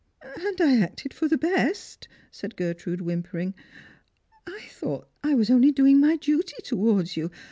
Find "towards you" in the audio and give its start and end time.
6.63-7.29